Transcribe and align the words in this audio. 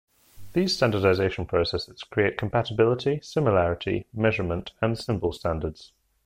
These 0.53 0.75
standardization 0.75 1.45
processes 1.45 2.03
create 2.03 2.35
compatibility, 2.35 3.19
similarity, 3.21 4.07
measurement 4.11 4.71
and 4.81 4.97
symbol 4.97 5.31
standards. 5.31 5.91